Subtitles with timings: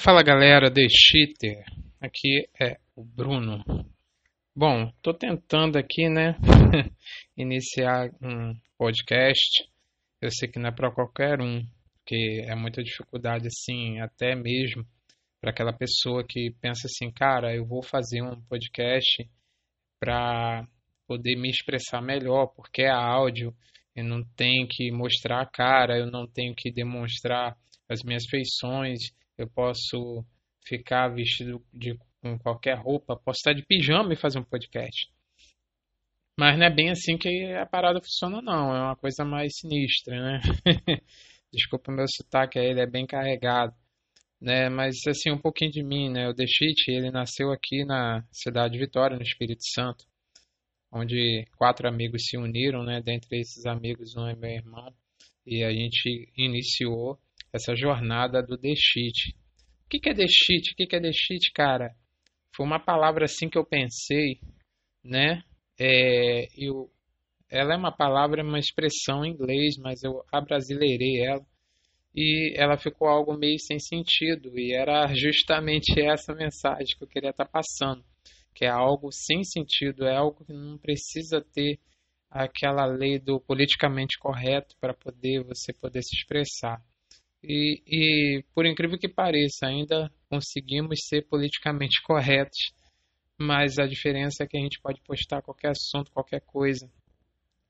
[0.00, 1.64] Fala galera, The Cheater.
[2.00, 3.64] Aqui é o Bruno.
[4.54, 6.36] Bom, tô tentando aqui, né,
[7.36, 9.68] iniciar um podcast.
[10.20, 11.66] Eu sei que não é para qualquer um,
[11.96, 14.86] porque é muita dificuldade assim, até mesmo
[15.40, 19.28] para aquela pessoa que pensa assim, cara, eu vou fazer um podcast
[19.98, 20.64] para
[21.08, 23.52] poder me expressar melhor, porque é áudio,
[23.96, 27.56] eu não tenho que mostrar a cara, eu não tenho que demonstrar
[27.88, 29.00] as minhas feições,
[29.38, 30.24] eu posso
[30.66, 35.08] ficar vestido de, com qualquer roupa, posso estar de pijama e fazer um podcast.
[36.38, 38.74] Mas não é bem assim que a parada funciona, não.
[38.74, 40.40] É uma coisa mais sinistra, né?
[41.52, 43.74] Desculpa o meu sotaque, ele é bem carregado.
[44.40, 44.68] Né?
[44.68, 46.28] Mas, assim, um pouquinho de mim, né?
[46.28, 50.04] O Dechite, ele nasceu aqui na cidade de Vitória, no Espírito Santo,
[50.92, 53.02] onde quatro amigos se uniram, né?
[53.02, 54.94] Dentre esses amigos, um é meu irmão.
[55.44, 57.18] E a gente iniciou
[57.58, 58.72] essa jornada do The.
[58.72, 60.24] O que, é The?
[60.24, 61.10] O que, é The
[61.54, 61.94] cara?
[62.54, 64.40] Foi uma palavra assim que eu pensei,
[65.04, 65.42] né?
[65.78, 66.90] É, eu,
[67.50, 71.44] ela é uma palavra, uma expressão em inglês, mas eu abrasileirei ela
[72.14, 77.30] e ela ficou algo meio sem sentido e era justamente essa mensagem que eu queria
[77.30, 78.04] estar passando,
[78.54, 81.78] que é algo sem sentido, é algo que não precisa ter
[82.30, 86.82] aquela lei do politicamente correto para poder você poder se expressar.
[87.42, 92.72] E, e, por incrível que pareça, ainda conseguimos ser politicamente corretos,
[93.38, 96.90] mas a diferença é que a gente pode postar qualquer assunto, qualquer coisa.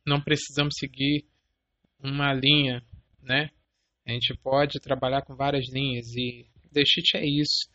[0.06, 1.26] Não precisamos seguir
[2.02, 2.82] uma linha,
[3.22, 3.50] né?
[4.06, 7.68] A gente pode trabalhar com várias linhas e Cheat é isso.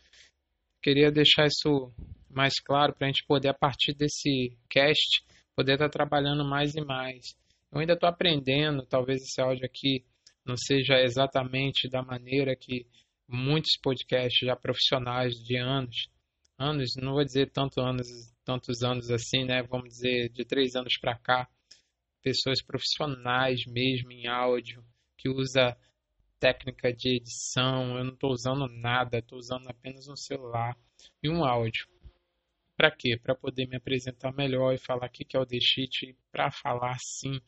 [0.81, 1.94] Queria deixar isso
[2.30, 5.23] mais claro para a gente poder, a partir desse cast,
[5.55, 7.35] poder estar tá trabalhando mais e mais.
[7.72, 10.03] Eu ainda estou aprendendo, talvez esse áudio aqui
[10.45, 12.86] não seja exatamente da maneira que
[13.27, 16.09] muitos podcasts já profissionais de anos,
[16.58, 18.08] anos, não vou dizer tanto anos,
[18.44, 19.63] tantos anos assim, né?
[19.63, 21.47] Vamos dizer de três anos para cá,
[22.22, 24.84] pessoas profissionais mesmo em áudio
[25.17, 25.78] que usa
[26.40, 27.97] técnica de edição.
[27.97, 30.78] Eu não estou usando nada, estou usando apenas um celular
[31.22, 31.88] e um áudio.
[32.75, 33.17] Para quê?
[33.17, 36.97] Para poder me apresentar melhor e falar o que é o The Cheat, para falar
[37.00, 37.40] sim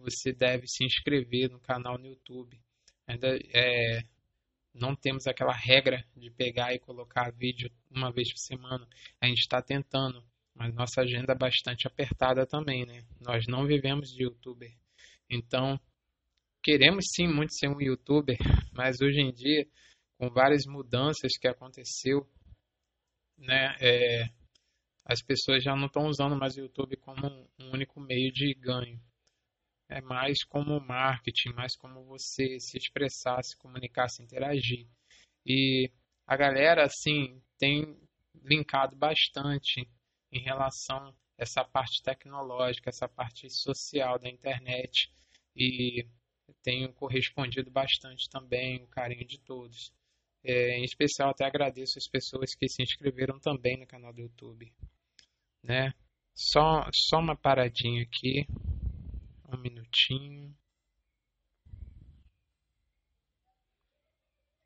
[0.00, 2.60] você deve se inscrever no canal no YouTube.
[3.06, 4.02] Ainda é,
[4.74, 8.88] não temos aquela regra de pegar e colocar vídeo uma vez por semana.
[9.20, 10.24] A gente está tentando,
[10.54, 13.04] mas nossa agenda é bastante apertada também, né?
[13.20, 14.72] Nós não vivemos de youtuber.
[15.28, 15.78] Então,
[16.62, 18.38] queremos sim muito ser um youtuber,
[18.72, 19.66] mas hoje em dia,
[20.18, 22.28] com várias mudanças que aconteceu,
[23.36, 23.76] né?
[23.80, 24.28] É,
[25.04, 27.26] as pessoas já não estão usando mais o YouTube como
[27.58, 29.00] um único meio de ganho
[29.90, 34.86] é mais como marketing, mais como você se expressar, se comunicar, se interagir.
[35.44, 35.90] E
[36.26, 37.98] a galera, assim, tem
[38.44, 39.90] linkado bastante
[40.32, 45.10] em relação a essa parte tecnológica, essa parte social da internet
[45.56, 46.06] e
[46.62, 49.92] tenho correspondido bastante também o carinho de todos.
[50.44, 54.72] É, em especial, até agradeço as pessoas que se inscreveram também no canal do YouTube.
[55.62, 55.92] Né?
[56.34, 58.46] Só, só uma paradinha aqui.
[59.60, 60.54] Minutinho.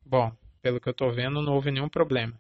[0.07, 2.39] Bom, pelo que eu tô vendo, não houve nenhum problema.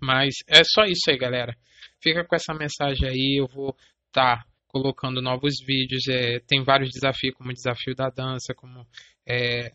[0.00, 1.56] Mas é só isso aí, galera.
[2.02, 3.40] Fica com essa mensagem aí.
[3.40, 3.76] Eu vou
[4.08, 6.08] estar tá colocando novos vídeos.
[6.08, 8.86] É, tem vários desafios, como o desafio da dança, como
[9.26, 9.72] é,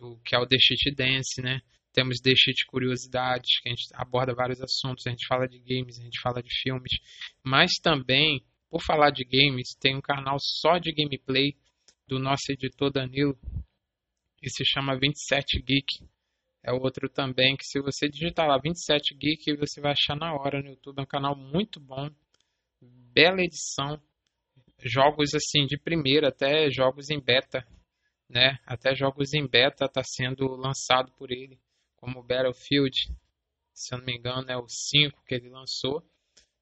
[0.00, 1.60] o que é o The Cheat Dance, né?
[1.92, 5.06] Temos The Cheat Curiosidades, que a gente aborda vários assuntos.
[5.06, 6.92] A gente fala de games, a gente fala de filmes.
[7.42, 11.54] Mas também por falar de games, tem um canal só de gameplay
[12.06, 13.38] do nosso editor Danilo,
[14.38, 16.06] que se chama 27 Geek.
[16.62, 20.60] É outro também que se você digitar lá 27 Geek, você vai achar na hora
[20.62, 20.98] no YouTube.
[20.98, 22.10] É um canal muito bom,
[22.80, 24.00] bela edição,
[24.82, 27.66] jogos assim de primeira, até jogos em beta,
[28.28, 28.58] né?
[28.66, 31.58] Até jogos em beta está sendo lançado por ele,
[31.96, 32.96] como Battlefield,
[33.72, 36.04] se eu não me engano é o 5 que ele lançou.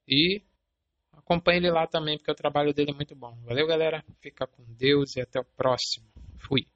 [0.06, 0.42] E
[1.26, 3.36] Acompanhe ele lá também, porque o trabalho dele é muito bom.
[3.44, 4.04] Valeu, galera.
[4.20, 6.06] Fica com Deus e até o próximo.
[6.38, 6.68] Fui.